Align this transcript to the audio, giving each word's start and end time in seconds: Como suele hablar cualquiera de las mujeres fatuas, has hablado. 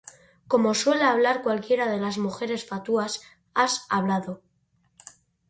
Como 0.47 0.73
suele 0.73 1.03
hablar 1.03 1.43
cualquiera 1.43 1.87
de 1.87 1.99
las 1.99 2.17
mujeres 2.17 2.65
fatuas, 2.65 3.21
has 3.53 3.85
hablado. 3.87 4.41